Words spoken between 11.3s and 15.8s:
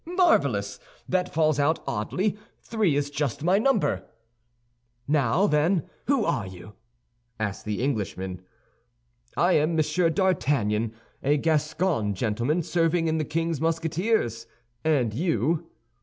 Gascon gentleman, serving in the king's Musketeers. And you?"